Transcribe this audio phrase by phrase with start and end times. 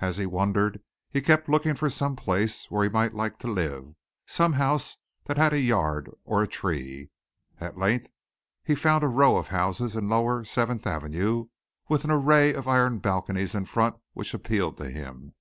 [0.00, 3.94] As he wandered he kept looking for some place where he might like to live,
[4.26, 4.96] some house
[5.26, 7.10] that had a yard or a tree.
[7.60, 8.08] At length
[8.64, 11.46] he found a row of houses in lower Seventh Avenue
[11.88, 15.32] with an array of iron balconies in front which appealed to him.